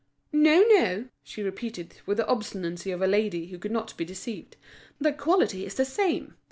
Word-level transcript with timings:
"No, 0.33 0.61
no," 0.63 1.09
she 1.23 1.43
repeated, 1.43 1.97
with 2.07 2.17
the 2.17 2.25
obstinacy 2.25 2.89
of 2.89 3.03
a 3.03 3.07
lady 3.07 3.49
who 3.49 3.59
could 3.59 3.69
not 3.71 3.95
be 3.97 4.03
deceived. 4.03 4.55
"The 4.99 5.13
quality 5.13 5.63
is 5.63 5.75
the 5.75 5.85
same. 5.85 6.33